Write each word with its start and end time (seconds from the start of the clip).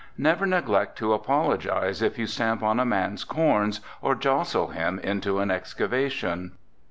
Never 0.17 0.47
neglect 0.47 0.97
to 0.97 1.13
apologize 1.13 2.01
if 2.01 2.17
you 2.17 2.25
stamp 2.25 2.63
on 2.63 2.79
a 2.79 2.85
man's 2.85 3.23
corns, 3.23 3.81
or 4.01 4.15
jostle 4.15 4.69
him 4.69 4.97
into 4.97 5.37
an 5.37 5.51
excavation. 5.51 6.53